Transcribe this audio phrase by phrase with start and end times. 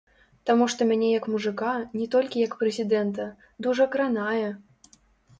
[0.49, 3.27] Таму што мяне як мужыка, не толькі як прэзідэнта,
[3.67, 4.49] дужа кранае.